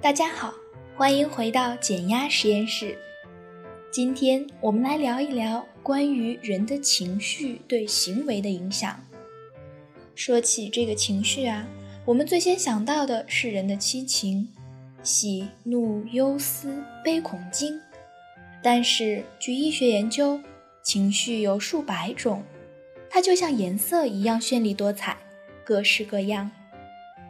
[0.00, 0.52] 大家好，
[0.96, 2.98] 欢迎回到减压实验室。
[3.90, 9.00] 今天我们来聊一聊关于人的情绪对行为的影响。
[10.14, 11.66] 说起这个情绪啊，
[12.04, 14.48] 我们最先想到的是人的七情：
[15.02, 17.80] 喜、怒、忧、思、悲、恐、惊。
[18.62, 20.38] 但是据医学研究，
[20.88, 22.42] 情绪有数百种，
[23.10, 25.18] 它就像颜色一样绚丽多彩，
[25.62, 26.50] 各式各样。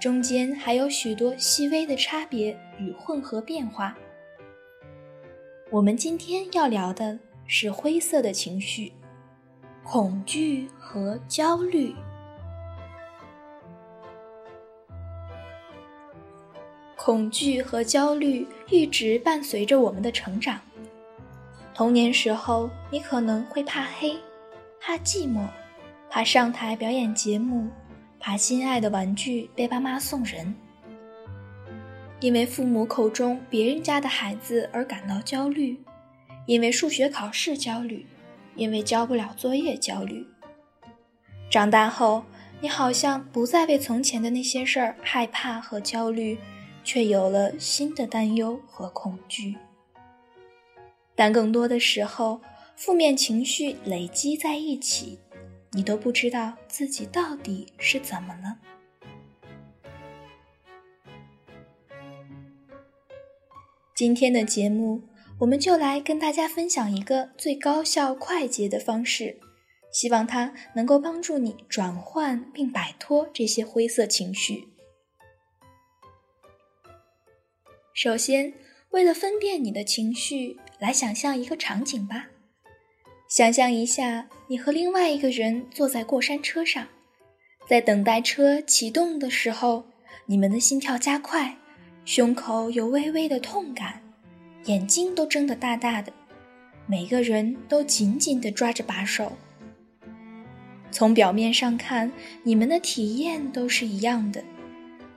[0.00, 3.98] 中间还有许多细微的差别与混合变化。
[5.68, 8.92] 我们今天要聊的是灰色的情绪——
[9.82, 11.92] 恐惧和焦虑。
[16.96, 20.60] 恐惧和焦虑一直伴随着我们的成长。
[21.80, 24.14] 童年时候，你可能会怕黑、
[24.78, 25.48] 怕寂寞、
[26.10, 27.70] 怕上台表演节目。
[28.18, 30.54] 怕心爱的玩具被爸妈送人，
[32.20, 35.82] 因为父母口中别人家的孩子而感到焦虑，
[36.44, 38.04] 因为数学考试焦虑，
[38.56, 40.26] 因为交不了作业焦虑。
[41.48, 42.24] 长大后，
[42.60, 46.36] 你好像不再为从前的那些事儿害怕和焦虑，
[46.84, 49.56] 却有了新的担忧和恐惧。
[51.20, 52.40] 但更多的时候，
[52.76, 55.18] 负面情绪累积在一起。
[55.72, 58.58] 你都不知道自己到底是怎么了。
[63.94, 65.02] 今天的节目，
[65.40, 69.38] 我们就来跟大家分享一个最高效快捷的方式，
[69.92, 74.68] 希望它能够帮助你转换并摆脱这些灰色情绪。
[77.92, 78.54] 首先，
[78.88, 82.26] 为了分辨你的情绪，来想象一个场景吧。
[83.28, 86.88] 想象一下，你和另外一个人坐在过山车上，
[87.68, 89.84] 在等待车启动的时候，
[90.26, 91.56] 你们的心跳加快，
[92.04, 94.02] 胸口有微微的痛感，
[94.64, 96.12] 眼睛都睁得大大的，
[96.86, 99.32] 每个人都紧紧地抓着把手。
[100.90, 102.10] 从表面上看，
[102.42, 104.42] 你们的体验都是一样的，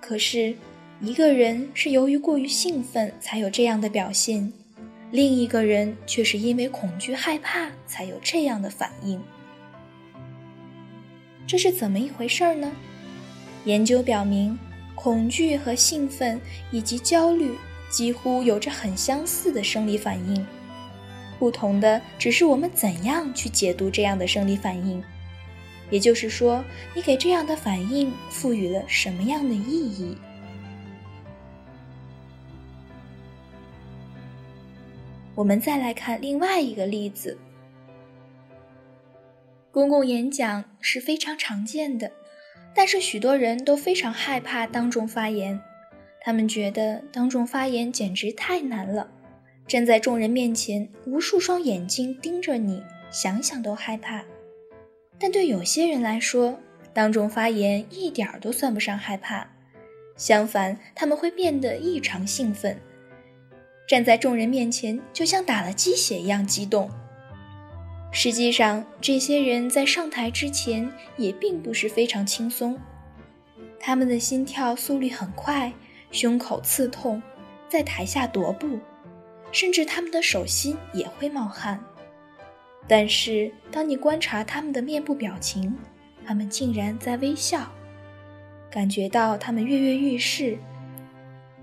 [0.00, 0.56] 可是，
[1.00, 4.52] 一个人是由于过于兴奋才有这样的表现。
[5.10, 9.20] 另一个人却是因为恐惧害怕才有这样的反应，
[11.48, 12.70] 这是怎么一回事呢？
[13.64, 14.56] 研究表明，
[14.94, 17.50] 恐惧和兴奋以及焦虑
[17.90, 20.46] 几乎有着很相似的生理反应，
[21.40, 25.02] 不同的只是我们怎样去解读这样的生理反应，
[25.90, 30.16] 也就是说，你给这样的反应赋予了什么样的意义。
[35.34, 37.38] 我们再来看另外一个例子。
[39.70, 42.10] 公共演讲是非常常见的，
[42.74, 45.60] 但是许多人都非常害怕当众发言。
[46.20, 49.08] 他们觉得当众发言简直太难了，
[49.66, 54.24] 站在众人面前，无数双眼睛盯着你，想想都害怕。
[55.18, 56.58] 但对有些人来说，
[56.92, 59.46] 当众发言一点儿都算不上害怕，
[60.16, 62.76] 相反，他们会变得异常兴奋。
[63.90, 66.88] 站在众人面前，就像打了鸡血一样激动。
[68.12, 72.78] 实际上，这些人在上台之前也并不是非常轻松，
[73.80, 75.72] 他们的心跳速率很快，
[76.12, 77.20] 胸口刺痛，
[77.68, 78.78] 在台下踱步，
[79.50, 81.82] 甚至他们的手心也会冒汗。
[82.86, 85.76] 但是，当你观察他们的面部表情，
[86.24, 87.68] 他们竟然在微笑，
[88.70, 90.56] 感觉到他们跃跃欲试。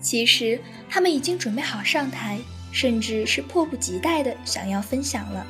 [0.00, 2.38] 其实他们已经准备好上台，
[2.72, 5.46] 甚至是迫不及待的想要分享了。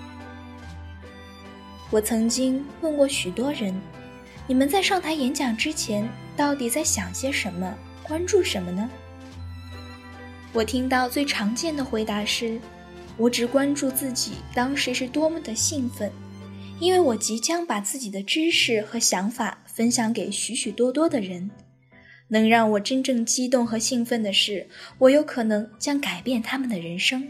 [1.90, 3.74] 我曾经问过许多人
[4.46, 8.88] ：“你们在上台演讲之前，到底在想些什么，关注什么呢？”
[10.52, 12.58] 我听到最常见的回答是
[13.16, 16.10] ：“我只关注自己当时是多么的兴奋，
[16.80, 21.50] 因为我即将把自己的知识和想法分享给许许多多的人。”
[22.28, 27.28] 能让我真正激动和兴奋的是，我有可能将改变他们的人生。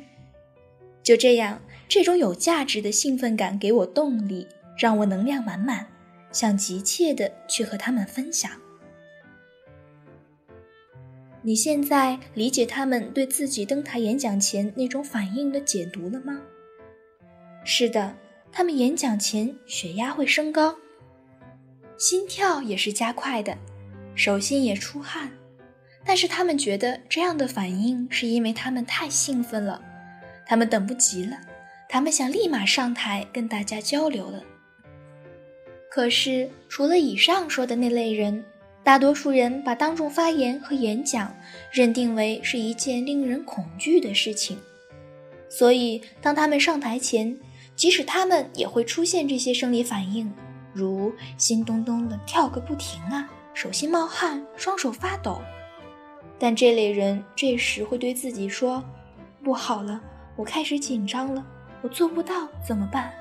[1.02, 4.46] 就这样，这种有价值的兴奋感给我动力，
[4.76, 5.86] 让我能量满满，
[6.32, 8.50] 想急切的去和他们分享。
[11.40, 16.40] 你现在理解他们对自己登台演讲前那种反应的解读了吗？
[17.64, 18.16] 是的，
[18.50, 20.76] 他们演讲前血压会升高，
[21.96, 23.56] 心跳也是加快的。
[24.18, 25.30] 手心也出汗，
[26.04, 29.80] 但是他们觉得这样的反应是因为他们太兴奋了，
[30.44, 31.38] 他们等不及了，
[31.88, 34.42] 他们想立马上台跟大家交流了，
[35.88, 38.44] 可是，除了以上说的那类人，
[38.82, 41.32] 大多数人把当众发言和演讲
[41.70, 44.58] 认定为是一件令人恐惧的事情，
[45.48, 47.38] 所以当他们上台前，
[47.76, 50.28] 即使他们也会出现这些生理反应，
[50.72, 55.40] 如心咚咚的跳个不停啊，手心冒汗，双手发抖。
[56.38, 58.80] 但这类人这时会对自己说
[59.42, 60.00] ：“不好了，
[60.36, 61.44] 我开始紧张了，
[61.82, 63.12] 我做不到，怎么办？”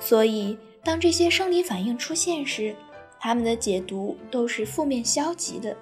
[0.00, 0.58] 所以。
[0.82, 2.74] 当这些生理反应出现时，
[3.20, 5.76] 他们的解读都是负面消极的，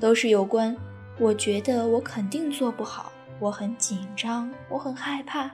[0.00, 0.76] 都是有关
[1.20, 5.50] “我觉得我肯定做不好，我很紧张，我很害怕，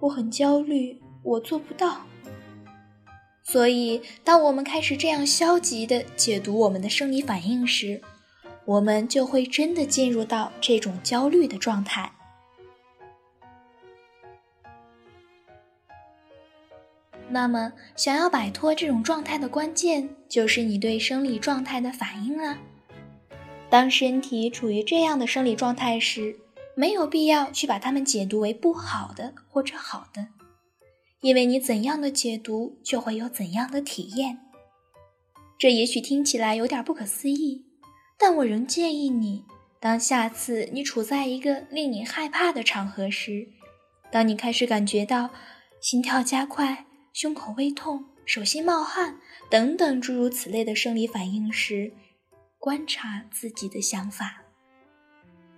[0.00, 1.96] 我很焦虑，我做不到”。
[3.48, 8.02] 所以，当我们开始这样消极的解读我们的生理反应时，
[8.64, 12.10] 我们就会真的进入到这种焦虑的状态。
[17.28, 22.58] 那么，想要摆脱这种状态的关键，就是你对生理状态的反应了。
[23.70, 26.36] 当身体处于这样的生理状态时，
[26.74, 30.26] 没有必要去把它们解读为不好的或者好的，
[31.20, 34.38] 因为你怎样的解读，就会有怎样的体验。
[35.58, 37.64] 这也许听起来有点不可思议，
[38.18, 39.44] 但我仍建议你，
[39.80, 43.48] 当下次你处在一个令你害怕的场合时，
[44.10, 45.30] 当你开始感觉到
[45.80, 49.18] 心跳加快，胸口微痛、手心冒汗
[49.50, 51.92] 等等诸如此类的生理反应时，
[52.58, 54.42] 观察自己的想法，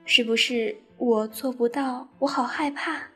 [0.04, 2.08] 是不是我做不到？
[2.20, 3.08] 我好害怕。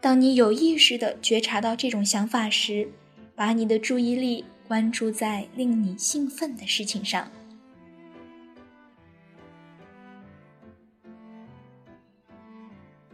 [0.00, 2.88] 当你有意识地觉察到这种想法时，
[3.34, 7.28] 把你的注意力关注在令你兴奋的事情上。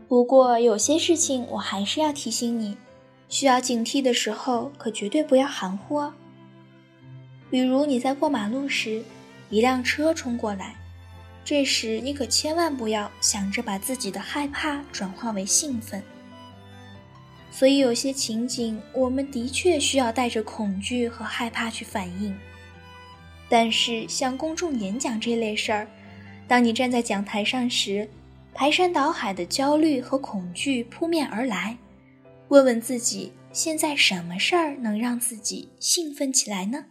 [0.06, 2.76] 不过，有些事情我还是要提醒你。
[3.30, 6.12] 需要警惕的时候，可绝对不要含糊哦。
[7.50, 9.02] 比如你在过马路时，
[9.48, 10.76] 一辆车冲过来，
[11.42, 16.02] 这时你可千万不要想着把自己的害怕转化为兴奋。
[17.52, 22.34] 所以有些情景，我们的确需要带着恐惧和害怕去反应。
[23.48, 25.86] 但是像公众演讲这类事儿，
[26.48, 28.08] 当你站在讲台上时，
[28.54, 31.76] 排山倒海的焦虑和恐惧扑面而来。
[32.48, 36.86] 问问自己，现在什么事儿能让自己兴奋起来呢？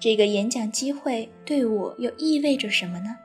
[0.00, 3.16] 这个演讲机会对我又意味着什么呢？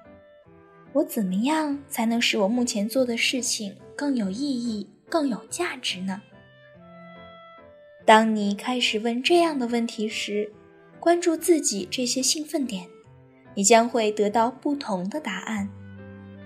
[0.91, 6.23] 我怎么样才能使我目前做的事情更有意义、更有价值呢？
[8.03, 10.51] 当你开始问这样的问题时，
[10.99, 12.87] 关注自己这些兴奋点，
[13.53, 15.69] 你将会得到不同的答案，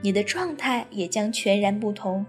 [0.02, 2.26] 你的状态也将全然不同。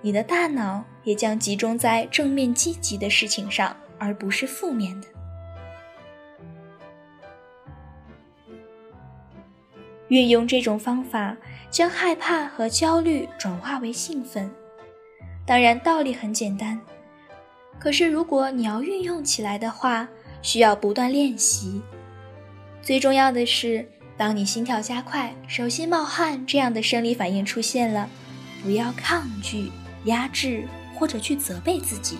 [0.00, 5.08] 你的大脑也将集中在正面积极的事情上，而不是负面的。
[10.06, 11.36] 运用这种方法，
[11.68, 14.48] 将害怕和焦虑转化为兴奋。
[15.50, 16.80] 当然，道理很简单，
[17.76, 20.06] 可是如果你要运用起来的话，
[20.42, 21.82] 需要不断练习。
[22.80, 23.84] 最重要的是，
[24.16, 28.08] 当你心跳加快、手心冒汗这样的生理反应出现了，
[28.62, 29.72] 不要抗拒。
[30.04, 32.18] 压制或者去责备自己，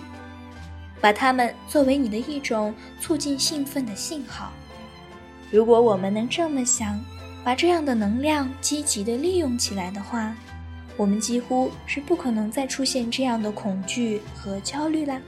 [0.99, 4.51] 把它们作为你的一种促进兴奋的信号。
[5.49, 6.99] 如果我们能这么想，
[7.45, 10.35] 把这样的能量积极的利用起来的话，
[10.97, 15.21] 我们几乎是不可能再出现这样的恐惧和焦虑啦。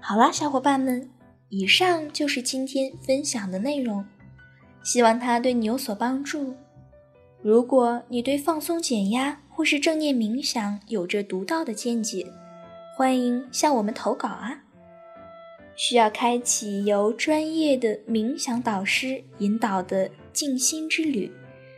[0.00, 1.10] 好啦，小伙伴们，
[1.48, 4.04] 以上就是今天分享的内容，
[4.84, 6.54] 希望它对你有所帮助。
[7.42, 12.26] 如果你对放松、减压或是正念冥想有着独到的见解，
[12.96, 14.65] 欢迎向我们投稿啊！
[15.76, 21.30] 需要开启由专业的冥想导师引导的静心之旅，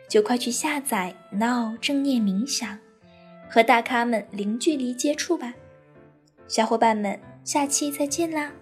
[0.08, 2.78] 就快去下载 Now 正念冥想，
[3.50, 5.52] 和大咖们零距离接触吧！
[6.46, 8.52] 小伙伴们，下期再见啦！